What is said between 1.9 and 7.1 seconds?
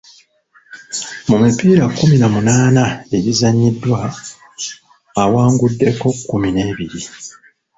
kkumi na munaana egizannyiddwa, awanguddeko kkumi n'ebiri.